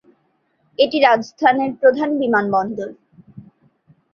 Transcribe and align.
এটি 0.79 0.97
রাজস্থানের 0.99 1.71
প্রধান 1.81 2.09
বিমানবন্দর। 2.19 2.89